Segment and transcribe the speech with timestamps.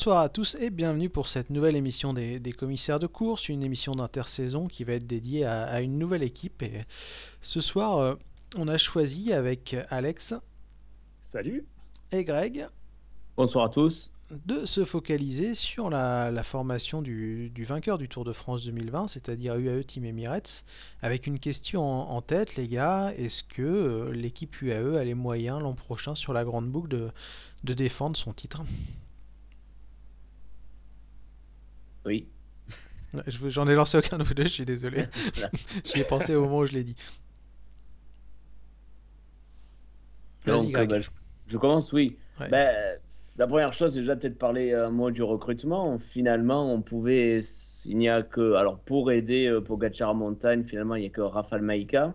[0.00, 3.62] Bonsoir à tous et bienvenue pour cette nouvelle émission des, des commissaires de course, une
[3.62, 6.62] émission d'intersaison qui va être dédiée à, à une nouvelle équipe.
[6.62, 6.86] Et
[7.42, 8.14] ce soir, euh,
[8.56, 10.32] on a choisi avec Alex
[11.20, 11.66] Salut.
[12.12, 12.66] et Greg
[13.36, 14.10] Bonsoir à tous.
[14.46, 19.06] de se focaliser sur la, la formation du, du vainqueur du Tour de France 2020,
[19.08, 20.64] c'est-à-dire UAE Team Emirates,
[21.02, 25.12] avec une question en, en tête, les gars, est-ce que euh, l'équipe UAE a les
[25.14, 27.10] moyens l'an prochain sur la grande boucle de,
[27.64, 28.62] de défendre son titre?
[32.06, 32.28] Oui.
[33.26, 35.06] J'en ai lancé aucun de vous deux, je suis désolé.
[35.84, 36.96] J'y ai pensé au moment où je l'ai dit.
[40.44, 40.90] Vas-y, Donc, euh, Greg.
[40.90, 41.10] bah, je,
[41.48, 42.16] je commence, oui.
[42.38, 42.48] Ouais.
[42.48, 42.98] Ben,
[43.36, 45.98] la première chose, c'est déjà peut-être parler un mot du recrutement.
[45.98, 47.40] Finalement, on pouvait,
[47.86, 51.20] il n'y a que, alors pour aider euh, Pogacar montagne, finalement, il n'y a que
[51.20, 52.14] Rafal Maïka,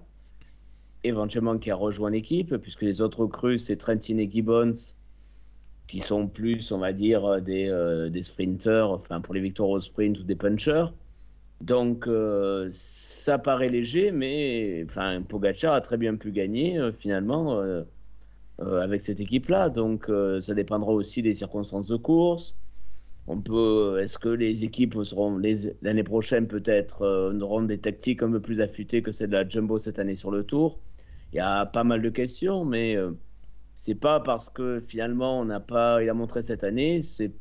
[1.04, 4.74] éventuellement qui a rejoint l'équipe, puisque les autres recrues, c'est Trentin et Gibbons,
[5.88, 9.70] qui sont plus, on va dire, euh, des, euh, des sprinters, enfin pour les victoires
[9.70, 10.88] au sprint ou des punchers.
[11.62, 17.62] Donc, euh, ça paraît léger, mais enfin, Pogacar a très bien pu gagner, finalement.
[18.60, 19.70] avec cette équipe-là.
[19.70, 20.10] Donc,
[20.42, 22.56] ça dépendra aussi des circonstances de course.
[23.28, 25.38] On peut, est-ce que les équipes seront
[25.82, 27.06] l'année prochaine peut-être
[27.42, 30.32] auront des tactiques un peu plus affûtées que celle de la Jumbo cette année sur
[30.32, 30.80] le Tour?
[31.34, 32.98] Il y a pas mal de questions, mais
[33.76, 37.34] c'est pas parce que finalement on n'a pas, il a montré cette année, c'est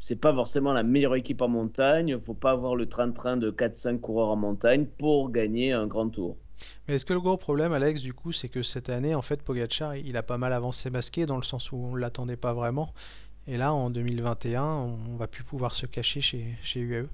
[0.00, 2.08] c'est pas forcément la meilleure équipe en montagne.
[2.08, 6.08] Il faut pas avoir le train-train de 4-5 coureurs en montagne pour gagner un grand
[6.10, 6.38] tour.
[6.86, 9.42] Mais est-ce que le gros problème, Alex, du coup, c'est que cette année, en fait,
[9.42, 12.94] Pogacar, il a pas mal avancé masqué dans le sens où on l'attendait pas vraiment.
[13.46, 16.80] Et là, en 2021, on va plus pouvoir se cacher chez, chez.
[16.80, 17.08] UAE.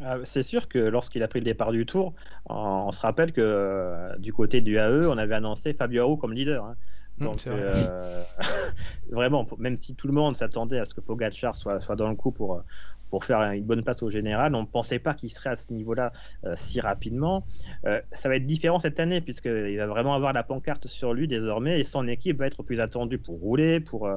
[0.00, 2.14] Ah, C'est sûr que lorsqu'il a pris le départ du Tour,
[2.46, 2.54] on,
[2.88, 6.32] on se rappelle que euh, du côté du AE, on avait annoncé Fabio Aru comme
[6.32, 6.64] leader.
[6.64, 6.76] hein.
[7.20, 7.64] Hum, Donc vrai.
[7.64, 8.24] euh,
[9.10, 12.14] vraiment, même si tout le monde s'attendait à ce que Pogacar soit, soit dans le
[12.16, 12.62] coup pour,
[13.10, 15.72] pour faire une bonne place au général, on ne pensait pas qu'il serait à ce
[15.72, 16.12] niveau-là
[16.44, 17.46] euh, si rapidement.
[17.86, 21.26] Euh, ça va être différent cette année puisqu'il va vraiment avoir la pancarte sur lui
[21.26, 23.80] désormais et son équipe va être plus attendue pour rouler.
[23.80, 24.08] Pour,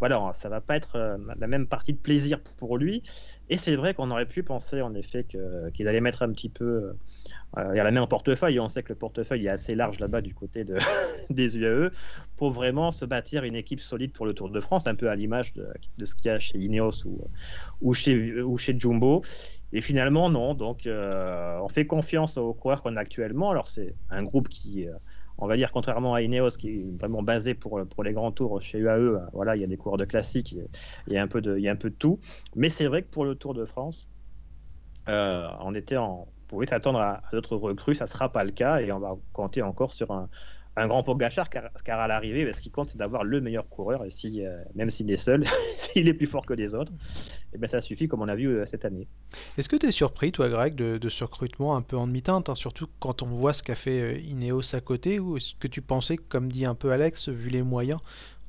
[0.00, 3.02] voilà, ça va pas être la même partie de plaisir pour lui.
[3.52, 6.64] Et c'est vrai qu'on aurait pu penser en effet qu'ils allaient mettre un petit peu.
[6.64, 6.94] Euh,
[7.58, 10.32] a la même portefeuille, et on sait que le portefeuille est assez large là-bas du
[10.32, 10.78] côté de,
[11.28, 11.90] des UAE,
[12.36, 15.16] pour vraiment se bâtir une équipe solide pour le Tour de France, un peu à
[15.16, 15.66] l'image de,
[16.02, 17.20] ce qu'il y a chez Ineos ou,
[17.82, 19.20] ou, chez, ou chez Jumbo.
[19.74, 20.54] Et finalement, non.
[20.54, 23.50] Donc, euh, on fait confiance aux coureurs qu'on a actuellement.
[23.50, 24.94] Alors, c'est un groupe qui, euh,
[25.38, 28.60] on va dire, contrairement à Ineos, qui est vraiment basé pour, pour les grands tours
[28.62, 31.40] chez UAE, voilà, il y a des coureurs de classique, il y a un peu
[31.40, 32.20] de, il y a un peu de tout.
[32.54, 34.08] Mais c'est vrai que pour le Tour de France,
[35.08, 38.52] euh, on était on pouvait s'attendre à, à d'autres recrues, ça ne sera pas le
[38.52, 40.28] cas et on va compter encore sur un,
[40.76, 43.68] un grand Pogacar car, car à l'arrivée, ben, ce qui compte, c'est d'avoir le meilleur
[43.68, 45.44] coureur et si, euh, même s'il est seul,
[45.76, 46.92] s'il est plus fort que les autres,
[47.52, 49.06] et ben, ça suffit comme on a vu euh, cette année.
[49.58, 52.48] Est-ce que tu es surpris, toi, Greg, de, de ce recrutement un peu en demi-teinte,
[52.48, 55.68] hein, surtout quand on voit ce qu'a fait euh, Ineos à côté, ou est-ce que
[55.68, 58.00] tu pensais, que, comme dit un peu Alex, vu les moyens,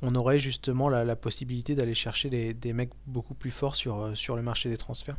[0.01, 4.11] on aurait justement la, la possibilité d'aller chercher des, des mecs beaucoup plus forts sur,
[4.15, 5.17] sur le marché des transferts?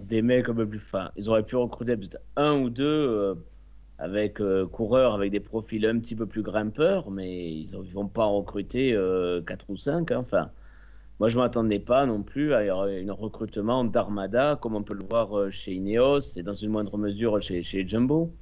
[0.00, 1.12] Des mecs un peu plus fins.
[1.16, 3.34] Ils auraient pu recruter peut-être un ou deux euh,
[3.98, 8.08] avec euh, coureurs avec des profils un petit peu plus grimpeurs, mais ils ne vont
[8.08, 10.10] pas en recruter euh, 4 ou 5.
[10.12, 10.50] Enfin,
[11.20, 15.04] moi, je ne m'attendais pas non plus à un recrutement d'armada, comme on peut le
[15.04, 18.32] voir euh, chez Ineos et dans une moindre mesure chez, chez Jumbo.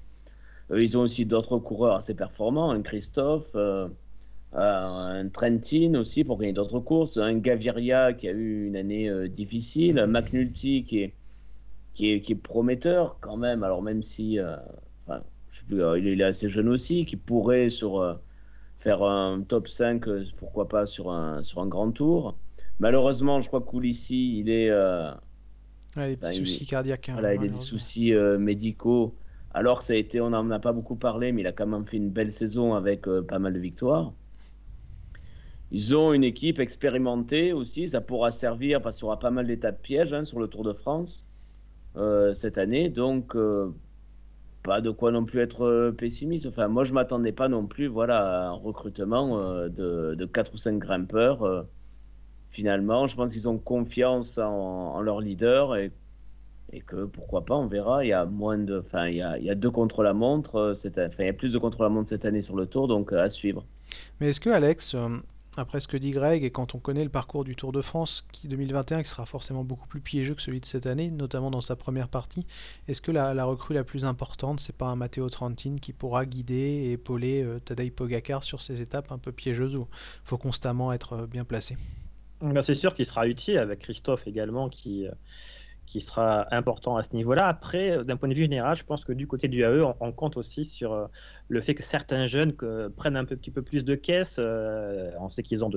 [0.71, 3.89] Euh, ils ont aussi d'autres coureurs assez performants, un Christophe, euh,
[4.55, 9.99] un Trentin aussi pour gagner d'autres courses, un Gaviria qui a eu une année difficile,
[9.99, 11.15] un McNulty qui est,
[11.95, 14.39] qui, est, prometteur quand même, alors même si
[15.73, 18.15] euh, il, est, il assez jeune aussi, qui pourrait sur, euh,
[18.81, 22.41] faire un top 5, euh, pourquoi pas sur un, sur un grand tour.
[22.81, 24.71] Malheureusement, je crois que Coulissi, il est,
[25.97, 29.19] Ouais, des petits il soucis est- cardiaques, hein, voilà, il a des soucis euh, médicaux.
[29.51, 31.67] Alors que ça a été, on n'en a pas beaucoup parlé, mais il a quand
[31.67, 34.15] même fait une belle saison avec pas mal de victoires.
[35.71, 39.47] Ils ont une équipe expérimentée aussi, ça pourra servir parce qu'il y aura pas mal
[39.47, 41.31] d'étapes pièges hein, sur le Tour de France
[41.97, 43.73] euh, cette année, donc euh,
[44.63, 46.47] pas de quoi non plus être euh, pessimiste.
[46.47, 50.55] Enfin, moi, je m'attendais pas non plus, voilà, à un recrutement euh, de, de 4
[50.55, 51.43] ou 5 grimpeurs.
[51.43, 51.63] euh,
[52.51, 55.91] finalement, je pense qu'ils ont confiance en, leur leader et,
[56.87, 58.05] que pourquoi pas, on verra.
[58.05, 61.25] Il y a moins de, enfin, il y a, deux contre la montre, cette, enfin,
[61.25, 63.29] il y a plus de contre la montre cette année sur le Tour, donc à
[63.29, 63.65] suivre.
[64.21, 64.97] Mais est-ce que Alex,
[65.57, 68.25] après ce que dit Greg, et quand on connaît le parcours du Tour de France
[68.33, 71.61] qui 2021, qui sera forcément beaucoup plus piégeux que celui de cette année, notamment dans
[71.61, 72.47] sa première partie,
[72.89, 76.55] est-ce que la, recrue la plus importante, c'est pas un Matteo Trentin qui pourra guider
[76.55, 80.93] et épauler euh, Tadej Pogacar sur ces étapes un peu piégeuses où il faut constamment
[80.93, 81.77] être euh, bien placé?
[82.41, 85.07] Bah, c'est sûr qu'il sera utile avec Christophe également qui,
[85.87, 87.47] qui sera important à ce niveau-là.
[87.47, 89.95] Après, euh, d'un point de vue général, je pense que du côté du AE, on,
[90.01, 91.07] on compte aussi sur euh,
[91.49, 92.53] le fait que certains jeunes
[92.97, 94.37] prennent un petit peu plus de caisse.
[94.39, 95.71] Euh, on sait qu'ils ont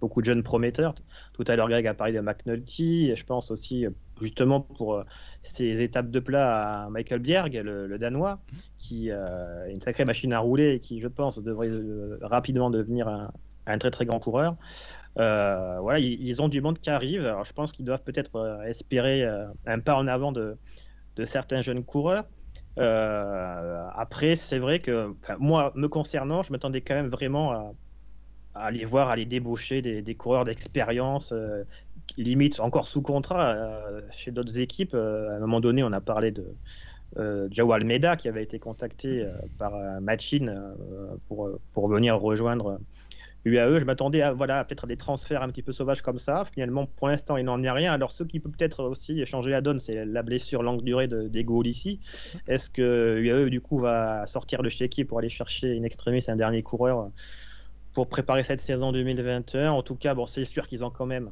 [0.00, 0.94] beaucoup de jeunes prometteurs.
[1.32, 3.14] Tout à l'heure, Greg a parlé de McNulty.
[3.14, 3.86] Je pense aussi,
[4.20, 5.02] justement, pour
[5.42, 8.38] ces étapes de plat à Michael Bjerg, le, Danois,
[8.78, 11.70] qui euh, est une sacrée machine à rouler et qui, je pense, devrait
[12.20, 13.08] rapidement devenir
[13.66, 14.56] un très très grand coureur.
[15.18, 17.24] Euh, voilà, ils, ont du monde qui arrive.
[17.24, 20.56] Alors, je pense qu'ils doivent peut-être euh, espérer euh, un pas en avant de,
[21.24, 22.26] certains jeunes coureurs.
[22.76, 27.72] Après, c'est vrai que moi, me concernant, je m'attendais quand même vraiment à,
[28.54, 31.64] aller voir, à aller débaucher des, coureurs d'expérience, euh,
[32.18, 33.56] limite encore sous contrat
[34.10, 34.94] chez d'autres équipes.
[34.94, 36.54] à un moment donné, on a parlé de
[37.50, 39.26] Joao Almeida qui avait été contacté
[39.56, 39.72] par
[40.02, 40.54] Machine
[41.28, 42.78] pour venir rejoindre
[43.46, 46.44] UAE, je m'attendais à voilà, peut-être à des transferts un petit peu sauvages comme ça.
[46.52, 47.92] Finalement, pour l'instant, il n'en est rien.
[47.92, 51.62] Alors, ce qui peut peut-être aussi changer la donne, c'est la blessure longue durée d'Ego
[51.62, 52.00] ici.
[52.48, 56.34] Est-ce que UAE, du coup, va sortir le chéquier pour aller chercher une extrémiste, un
[56.34, 57.10] dernier coureur
[57.94, 61.30] pour préparer cette saison 2021 En tout cas, bon, c'est sûr qu'ils ont quand même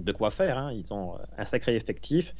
[0.00, 0.58] de quoi faire.
[0.58, 0.72] Hein.
[0.72, 2.34] Ils ont un sacré effectif.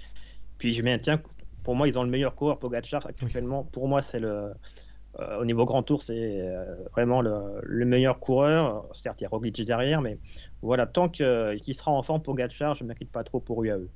[0.58, 1.22] Puis, je maintiens,
[1.62, 3.62] pour moi, ils ont le meilleur coureur, Pogacar, actuellement.
[3.62, 4.52] Pour moi, c'est le
[5.20, 8.88] euh, au niveau grand tour, c'est euh, vraiment le, le, meilleur coureur.
[8.94, 10.18] Certes, il y a Roglic derrière, mais
[10.62, 13.62] voilà, tant qu'il euh, sera en forme pour Gatchar, je ne m'inquiète pas trop pour
[13.62, 13.88] UAE.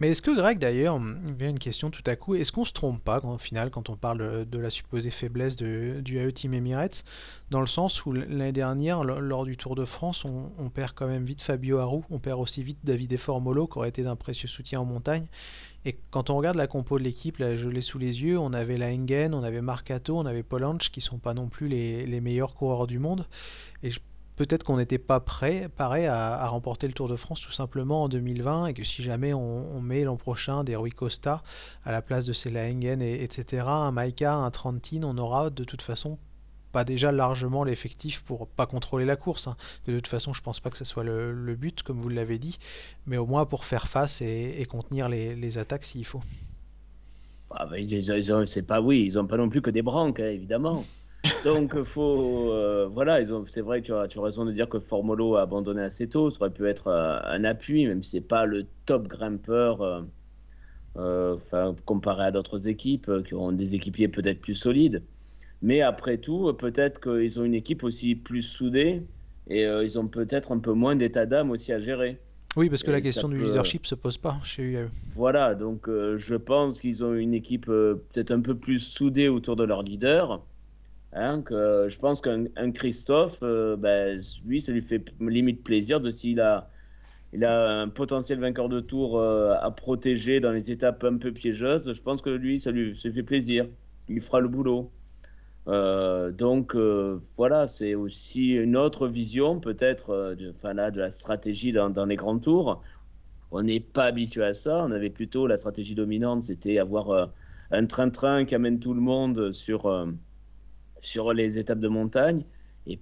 [0.00, 2.72] Mais est-ce que Greg, d'ailleurs, il vient une question tout à coup, est-ce qu'on se
[2.72, 6.32] trompe pas quand, au final quand on parle de, la supposée faiblesse de, du AE
[6.32, 7.04] Team Emirates,
[7.50, 11.24] dans le sens où l'année dernière, lors du Tour de France, on, perd quand même
[11.24, 14.80] vite Fabio Aru, on perd aussi vite David Formolo, qui aurait été d'un précieux soutien
[14.80, 15.26] en montagne.
[15.84, 18.52] Et quand on regarde la compo de l'équipe, là je l'ai sous les yeux, on
[18.52, 22.04] avait la Engen, on avait Marcato, on avait Polanch, qui sont pas non plus les,
[22.04, 23.26] les meilleurs coureurs du monde.
[23.82, 23.90] Et
[24.38, 28.08] peut-être qu'on n'était pas prêt, pareil, à, remporter le Tour de France tout simplement en
[28.08, 31.42] 2020 et que si jamais on, met l'an prochain des Rui Costa
[31.84, 35.64] à la place de ces Engen et etc., un Maika, un Trentin, on aura de
[35.64, 36.18] toute façon
[36.70, 39.48] pas déjà largement l'effectif pour pas contrôler la course.
[39.48, 39.56] Hein.
[39.86, 42.58] De toute façon, je pense pas que ce soit le, but, comme vous l'avez dit,
[43.06, 46.22] mais au moins pour faire face et, contenir les, attaques s'il faut.
[47.50, 47.66] Ah
[48.46, 50.84] c'est pas oui, ils ont pas non plus que des branques, hein, évidemment.
[51.44, 54.52] Donc faut euh, voilà, ils ont c'est vrai que tu as, tu as raison de
[54.52, 58.02] dire que Formolo a abandonné assez tôt, ça aurait pu être euh, un appui, même
[58.02, 60.04] si c'est pas le top grimpeur.
[60.96, 61.36] Euh,
[61.84, 65.04] comparé à d'autres équipes qui ont des équipiers peut-être plus solides.
[65.62, 69.02] Mais après tout, peut-être qu'ils ont une équipe aussi plus soudée
[69.48, 72.18] et euh, ils ont peut-être un peu moins d'état d'âme aussi à gérer.
[72.56, 74.88] Oui, parce que et la question du leadership se pose pas chez UAE.
[75.14, 79.28] Voilà, donc euh, je pense qu'ils ont une équipe euh, peut-être un peu plus soudée
[79.28, 80.42] autour de leur leader.
[81.12, 86.10] Hein, que, je pense qu'un Christophe, euh, ben, lui, ça lui fait limite plaisir de
[86.10, 86.70] s'il a,
[87.32, 91.92] il a un potentiel vainqueur de tour à protéger dans les étapes un peu piégeuses.
[91.92, 93.66] Je pense que lui, ça lui, ça fait plaisir.
[94.08, 94.90] Il fera le boulot.
[95.68, 101.72] Euh, donc euh, voilà, c'est aussi une autre vision peut-être euh, de, de la stratégie
[101.72, 102.82] dans, dans, les grands tours.
[103.50, 104.84] On n'est pas habitué à ça.
[104.84, 107.26] On avait plutôt la stratégie dominante, c'était avoir euh,
[107.70, 110.06] un train-train qui amène tout le monde sur, euh,
[111.00, 112.44] sur les étapes de montagne.
[112.86, 112.98] Et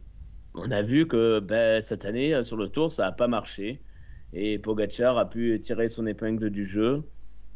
[0.54, 3.80] on a vu que ben, cette année, sur le tour, ça n'a pas marché.
[4.32, 7.02] Et Pogachar a pu tirer son épingle du jeu.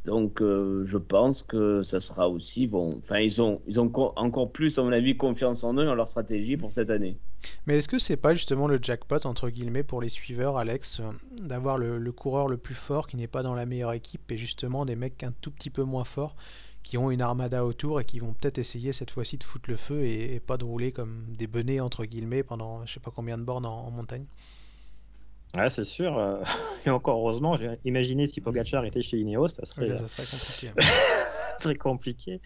[0.06, 3.00] Donc, euh, je pense que ça sera aussi bon.
[3.04, 6.08] Enfin, ils ont, ils ont encore plus, à mon avis, confiance en eux, dans leur
[6.08, 7.18] stratégie pour cette année.
[7.66, 11.10] Mais est-ce que c'est pas justement le jackpot, entre guillemets, pour les suiveurs, Alex, euh,
[11.42, 14.38] d'avoir le, le, coureur le plus fort qui n'est pas dans la meilleure équipe et
[14.38, 16.34] justement des mecs un tout petit peu moins forts
[16.82, 19.76] qui ont une armada autour et qui vont peut-être essayer cette fois-ci de foutre le
[19.76, 23.12] feu et, et, pas de rouler comme des benets, entre guillemets, pendant je sais pas
[23.14, 24.24] combien de bornes en, en montagne
[25.56, 26.16] Ouais, c'est sûr.
[26.16, 26.42] Euh,
[26.86, 30.72] et encore heureusement, imaginez si Pogachar était chez Ineos, ça serait, oui, ça serait compliqué.
[31.60, 32.40] très compliqué.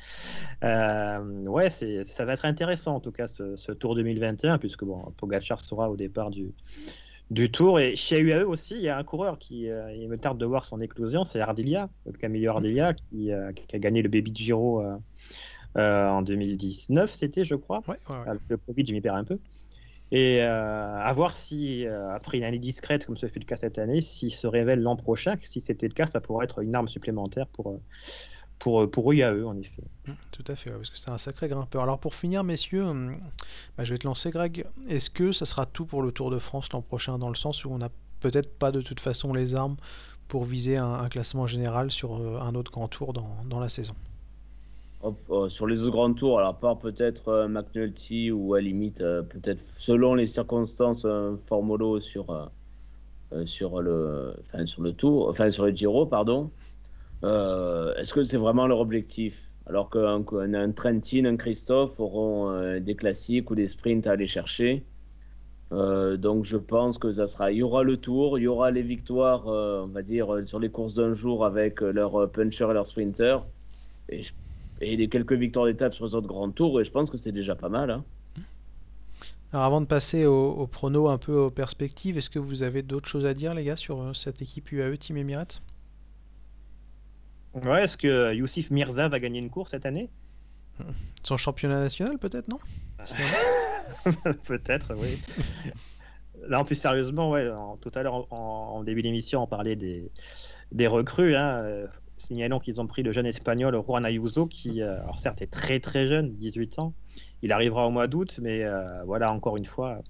[0.65, 5.13] Euh, ouais, ça va être intéressant en tout cas ce, ce, Tour 2021, puisque bon,
[5.17, 6.53] Pogachar sera au départ du,
[7.31, 7.81] du Tour.
[7.81, 10.47] Et chez UAE aussi, il y a un coureur qui euh, il me tarde de
[10.47, 11.89] voir son éclosion, c'est Ardilia,
[12.21, 14.83] Camille Ardilia, qui, euh, qui, a gagné le Baby Giro
[15.77, 17.83] en 2019, c'était, je crois.
[17.89, 18.29] Ouais, ouais, ouais.
[18.29, 19.39] Avec le Covid, je m'y perds un peu.
[20.15, 23.57] Et euh, à voir si, euh, après une année discrète, comme ce fut le cas
[23.57, 26.75] cette année, s'il se révèle l'an prochain, si c'était le cas, ça pourrait être une
[26.75, 27.81] arme supplémentaire pour,
[28.59, 29.83] pour, pour UAE, en effet.
[30.07, 31.83] Mmh, tout à fait, ouais, parce que c'est un sacré grimpeur.
[31.83, 32.85] Alors pour finir, messieurs,
[33.77, 34.65] bah, je vais te lancer, Greg.
[34.89, 37.65] Est-ce que ça sera tout pour le Tour de France l'an prochain, dans le sens
[37.65, 39.77] où on n'a peut-être pas de toute façon les armes
[40.29, 43.69] pour viser un, un classement général sur euh, un autre grand tour dans, dans la
[43.69, 43.95] saison?
[45.29, 49.61] Oh, sur les grands tours, alors part peut-être euh, McNulty ou à limite, euh, peut-être
[49.79, 52.51] selon les circonstances, euh, Formolo sur,
[53.45, 56.51] sur, le, enfin, sur le tour, enfin sur le Giro, pardon.
[57.97, 59.51] Est-ce que c'est vraiment leur objectif?
[59.67, 64.85] Alors qu'un un Trentin, un Christophe auront des classiques ou des sprints à aller chercher.
[65.71, 68.83] donc je pense que ça sera, il y aura le tour, il y aura les
[68.83, 73.39] victoires, on va dire, sur les courses d'un jour avec leur puncher et leur sprinter.
[74.11, 77.55] Et, quelques victoires d'étape sur les autres grands tours, et je pense que c'est déjà
[77.55, 77.91] pas mal.
[77.91, 78.05] Hein.
[79.53, 82.83] Alors avant de passer au, au, prono un peu aux perspectives, est-ce que vous avez
[82.83, 85.63] d'autres choses à dire les gars sur cette équipe UAE Team Emirates?
[87.55, 90.11] Ouais, est-ce que Youssif Mirza va gagner une course cette année?
[91.23, 92.59] Son championnat national peut-être, non?
[94.45, 95.21] Peut-être, oui.
[96.49, 99.77] Là, en plus sérieusement, ouais, en, tout à l'heure en, en, début d'émission, on parlait
[99.77, 100.11] des,
[100.73, 101.37] des recrues.
[101.37, 105.51] Hein, signalons qu'ils ont pris le jeune espagnol Juan Ayuso, qui, euh, alors certes, est
[105.51, 106.95] très très jeune, 18 ans.
[107.43, 110.01] Il arrivera au mois d'août, mais euh, voilà, encore une fois,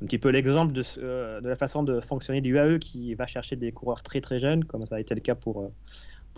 [0.00, 3.26] un petit peu l'exemple de, euh, de, la façon de fonctionner du UAE qui va
[3.26, 5.68] chercher des coureurs très très jeunes, comme ça a été le cas pour, euh,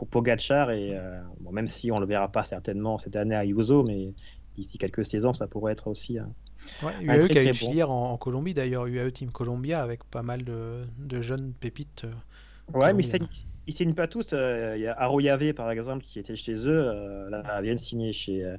[0.02, 0.70] pour Pogachar.
[0.72, 3.84] Et euh, bon, même si on ne le verra pas certainement cette année à Ayuso,
[3.84, 4.14] mais
[4.56, 6.32] d'ici quelques saisons, ça pourrait être aussi un.
[6.82, 7.94] Ouais, UAE qui a une filière bon.
[7.94, 12.06] en, en, Colombie d'ailleurs, UAE Team Colombia, avec pas mal de, de jeunes pépites.
[12.72, 14.28] Ouais, mais ils ne signent pas tous.
[14.32, 16.84] Il euh, y a Aroyave, par exemple, qui était chez eux.
[16.86, 18.56] Euh, là, vient de signer chez euh,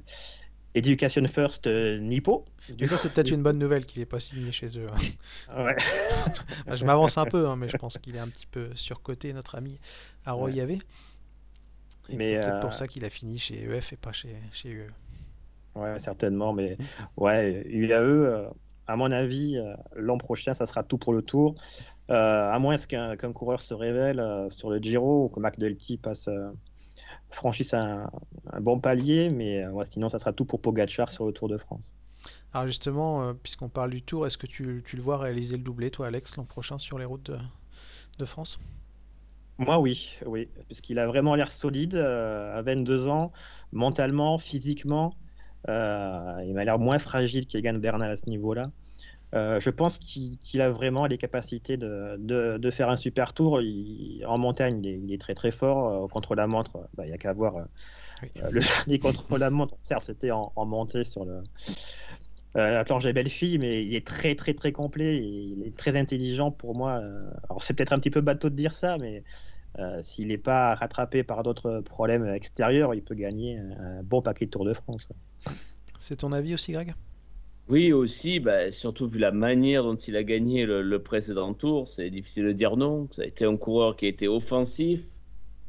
[0.74, 2.44] Education First Nippo.
[2.78, 4.88] Mais ça, c'est peut-être une bonne nouvelle qu'il n'ait pas signé chez eux.
[4.92, 5.64] Hein.
[5.64, 5.76] Ouais.
[6.76, 9.56] je m'avance un peu, hein, mais je pense qu'il est un petit peu surcoté, notre
[9.56, 9.78] ami
[10.24, 10.70] Aroyave.
[10.70, 10.78] Ouais.
[12.08, 14.90] Et c'est peut-être pour ça qu'il a fini chez EF et pas chez, chez UE.
[15.74, 16.52] Ouais, certainement.
[16.52, 16.76] Mais
[17.16, 18.50] ouais, UAE,
[18.86, 19.58] à mon avis,
[19.96, 21.56] l'an prochain, ça sera tout pour le tour.
[22.10, 25.96] Euh, à moins qu'un qu coureur se révèle euh, sur le Giro ou que McDelty
[25.96, 26.50] passe, euh,
[27.30, 28.10] franchisse un,
[28.52, 31.56] un, bon palier, mais ouais, sinon ça sera tout pour Pogachar sur le Tour de
[31.56, 31.94] France.
[32.52, 35.90] Alors justement, puisqu'on parle du Tour, est-ce que tu, tu, le vois réaliser le doublé,
[35.90, 37.38] toi Alex, l'an prochain sur les routes de,
[38.18, 38.58] de France?
[39.58, 43.32] Moi, oui, oui, puisqu'il a vraiment l'air solide, à 22 ans,
[43.72, 45.14] mentalement, physiquement.
[45.68, 48.70] Euh, il m'a l'air moins fragile qu'Egan Bernal à ce niveau-là.
[49.34, 53.32] Euh, je pense qu'il qu a vraiment les capacités de, de, de, faire un super
[53.32, 53.60] tour.
[53.60, 56.04] Il, en montagne, il est, il est, très très fort.
[56.04, 57.62] Euh, contre la montre, bah, il n'y a qu'à voir euh,
[58.22, 58.28] oui.
[58.52, 59.74] le dernier contre la montre.
[59.82, 61.42] Certes, c'était en, en, montée sur le,
[62.54, 65.18] la planche des belles filles, mais il est très très très complet.
[65.18, 67.02] il est très intelligent pour moi.
[67.48, 69.24] Alors c'est peut-être un petit peu bateau de dire ça, mais
[70.02, 74.50] s'il n'est pas rattrapé par d'autres problèmes extérieurs, il peut gagner un bon paquet de
[74.50, 75.08] Tour de France.
[75.98, 76.94] C'est ton avis aussi, Greg?
[77.68, 81.88] Oui, aussi, bah, surtout vu la manière dont il a gagné le, le précédent tour,
[81.88, 83.08] c'est difficile de dire non.
[83.12, 85.00] Ça a été un coureur qui a été offensif,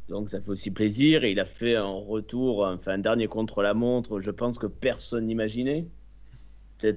[0.09, 1.23] donc ça fait aussi plaisir.
[1.25, 5.89] Et il a fait un retour, enfin un dernier contre-la-montre, je pense que personne n'imaginait.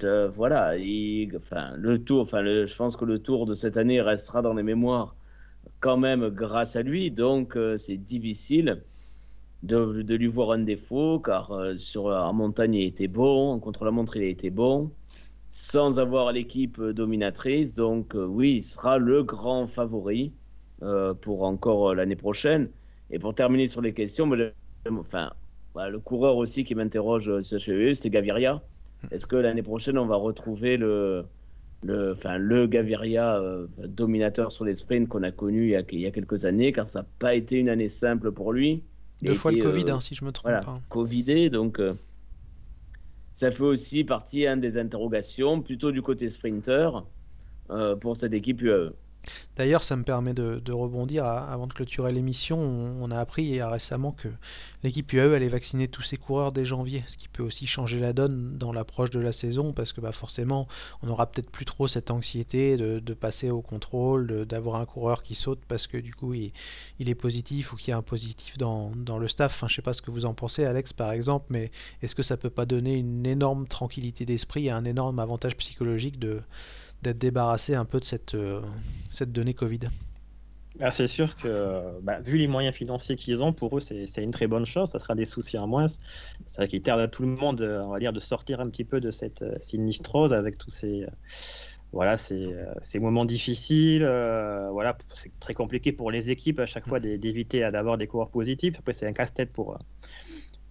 [0.04, 4.54] Euh, voilà, le tour, enfin, je pense que le tour de cette année restera dans
[4.54, 5.16] les mémoires
[5.80, 8.82] quand même grâce à lui, donc euh, c'est difficile.
[9.64, 13.90] De, lui voir un défaut, car euh, sur, en montagne il était bon, contre la
[13.90, 14.92] montre il a été bon,
[15.50, 17.74] sans avoir l'équipe dominatrice.
[17.74, 20.32] Donc oui, il sera le grand favori
[21.22, 22.70] pour encore l'année prochaine.
[23.10, 28.10] Et pour terminer sur les questions, bah, le coureur aussi qui m'interroge chez eux, c'est
[28.10, 28.62] Gaviria.
[29.10, 31.24] Est-ce que l'année prochaine on va retrouver le,
[31.82, 35.82] le, enfin, le Gaviria euh, dominateur sur les sprints qu'on a connu il y a,
[35.90, 38.82] il y a, quelques années, car ça n'a pas été une année simple pour lui.
[39.22, 40.80] Deux fois été, le Covid, euh, hein, si je me trompe voilà, pas.
[40.88, 41.94] Covidé, donc euh,
[43.32, 47.04] ça fait aussi partie hein, des interrogations, plutôt du côté sprinter,
[48.00, 48.94] pour cette équipe UAE.
[49.56, 52.58] D'ailleurs, ça me permet de, rebondir avant de clôturer l'émission.
[52.58, 54.28] On, a appris récemment que
[54.82, 58.12] l'équipe UAE allait vacciner tous ses coureurs dès janvier, ce qui peut aussi changer la
[58.12, 60.68] donne dans l'approche de la saison, parce que bah, forcément,
[61.02, 65.34] on n'aura peut-être plus trop cette anxiété de, passer au contrôle, d'avoir un coureur qui
[65.34, 66.52] saute parce que du coup il,
[67.00, 69.52] est positif ou qu'il y a un positif dans, le staff.
[69.54, 71.70] Enfin, je ne sais pas ce que vous en pensez, Alex, par exemple, mais
[72.02, 76.18] est-ce que ça peut pas donner une énorme tranquillité d'esprit et un énorme avantage psychologique
[76.18, 76.40] de
[77.02, 78.60] d'être débarrassé un peu de cette, euh,
[79.10, 79.80] cette donnée Covid
[80.80, 84.30] ah, C'est sûr que, bah, vu les moyens financiers qu'ils ont, pour eux, c'est une
[84.30, 84.90] très bonne chose.
[84.90, 85.86] Ça sera des soucis en moins.
[85.88, 88.84] C'est vrai qu'ils tardent à tout le monde, on va dire, de sortir un petit
[88.84, 91.04] peu de cette euh, sinistrose avec tous ces.
[91.04, 91.08] Euh,
[91.92, 92.54] voilà, ces,
[93.00, 94.02] moments difficiles.
[94.04, 98.28] Euh, voilà, c'est très compliqué pour les équipes à chaque fois d'éviter d'avoir des coureurs
[98.28, 98.74] positifs.
[98.78, 99.78] Après, c'est un casse-tête pour,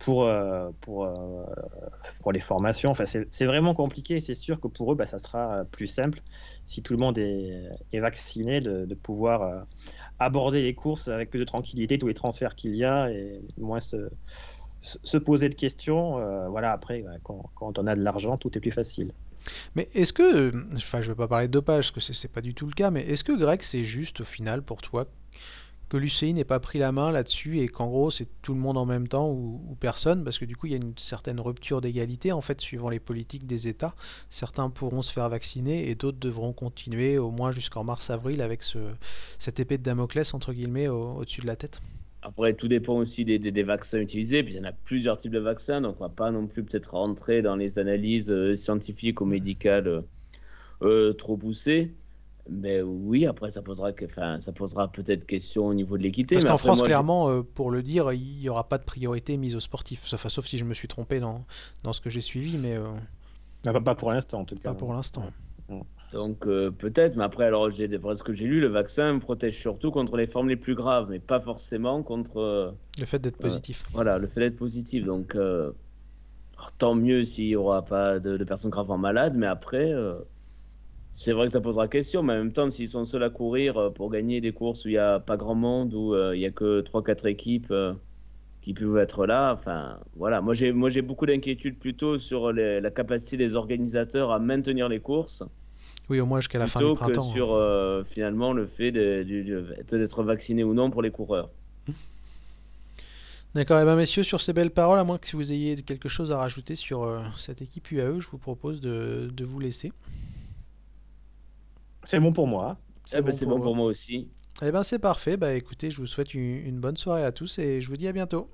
[0.07, 1.43] pour, euh, pour, euh,
[2.21, 2.91] pour les formations.
[2.91, 4.21] Enfin, c'est vraiment compliqué.
[4.21, 6.21] C'est sûr que pour eux, bah, ça sera plus simple
[6.63, 7.61] si tout le monde est,
[7.91, 9.59] est vacciné de, pouvoir euh,
[10.17, 13.81] aborder les courses avec plus de tranquillité, tous les transferts qu'il y a et moins
[13.81, 14.09] se,
[14.79, 16.11] se poser de questions.
[16.51, 19.11] voilà, après, quand, quand, on a de l'argent, tout est plus facile.
[19.75, 22.53] Mais est-ce que, enfin, je vais pas parler de dopage, parce que c'est pas du
[22.53, 25.05] tout le cas, mais est-ce que Greg, c'est juste au final pour toi
[25.89, 28.77] que l'UCI n'ait pas pris la main là-dessus et qu'en gros c'est tout le monde
[28.77, 31.81] en même temps ou, personne, parce que du coup il y a une certaine rupture
[31.81, 33.95] d'égalité en fait suivant les politiques des États.
[34.29, 38.79] Certains pourront se faire vacciner et d'autres devront continuer au moins jusqu'en mars-avril avec ce,
[39.39, 41.81] cette épée de Damoclès entre guillemets au- au-dessus de la tête.
[42.21, 44.43] Après, tout dépend aussi des vaccins utilisés.
[44.43, 46.63] Puis il y en a plusieurs types de vaccins, donc on va pas non plus
[46.63, 50.01] peut-être rentrer dans les analyses euh, scientifiques ou médicales euh,
[50.83, 51.95] euh, trop poussées.
[52.49, 56.35] Mais oui, après, ça posera, que- enfin, ça posera peut-être question au niveau de l'équité.
[56.35, 58.83] Parce Mais qu'en France, moi, clairement, euh, pour le dire, il n'y aura pas de
[58.83, 60.05] priorité mise aux sportifs.
[60.05, 61.45] Sauf, sauf si je me suis trompé dans,
[61.83, 62.85] dans ce que j'ai suivi, mais euh,
[63.65, 64.71] Ah, Pas, pas pour l'instant, en tout cas.
[64.71, 65.23] pas pour l'instant.
[66.13, 69.91] Donc euh, peut-être, mais après, alors d'après ce que j'ai lu, le vaccin protège surtout
[69.91, 73.49] contre les formes les plus graves, mais pas forcément contre euh, Le fait d'être euh,
[73.49, 73.83] positif.
[73.93, 75.03] voilà, le fait d'être positif.
[75.05, 75.73] Donc euh,
[76.57, 80.19] alors, tant mieux s'il n'y aura pas de, de personnes gravement malades, mais après, euh,
[81.19, 83.75] c'est vrai que ça posera question, mais en même temps, s'ils sont seuls à courir
[83.77, 86.39] euh, pour gagner des courses où il n'y a pas grand monde, où euh, il
[86.39, 87.93] n'y a que trois quatre équipes euh,
[88.61, 92.81] qui peuvent être là, enfin voilà, moi j'ai moi j'ai beaucoup d'inquiétudes plutôt sur les-
[92.81, 95.43] la capacité des organisateurs à maintenir les courses
[96.09, 97.29] Oui, au moins jusqu'à la fin du plutôt que printemps.
[97.29, 97.33] hein.
[97.33, 99.23] sur euh, finalement le fait de-
[99.91, 101.49] d'être vacciné ou non pour les coureurs.
[103.55, 106.31] D'accord, et bien messieurs, sur ces belles paroles, à moins que vous ayez quelque chose
[106.31, 109.91] à rajouter sur cette équipe UAE, je vous propose de vous laisser.
[112.07, 112.77] C'est bon pour moi.
[113.13, 114.29] Eh ben, c'est bon pour moi aussi.
[114.61, 117.59] Eh ben c'est parfait, bah écoutez, je vous souhaite une une bonne soirée à tous
[117.59, 118.49] et je vous dis à bientôt.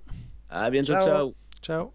[0.49, 1.03] À bientôt, Ciao.
[1.03, 1.33] ciao.
[1.61, 1.93] Ciao